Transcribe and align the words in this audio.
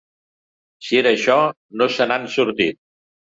Si 0.85 0.97
era 1.01 1.11
això, 1.17 1.35
no 1.81 1.89
se 1.97 2.09
n’han 2.13 2.27
sortit. 2.37 2.81